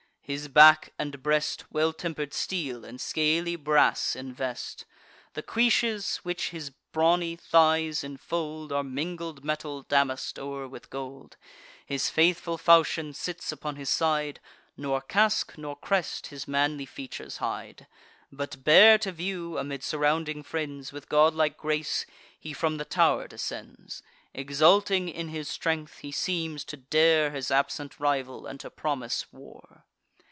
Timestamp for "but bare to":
18.31-19.11